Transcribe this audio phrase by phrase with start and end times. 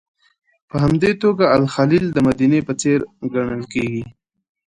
[0.69, 2.99] په همدې توګه الخلیل د مدینې په څېر
[3.33, 4.03] ګڼل کېږي.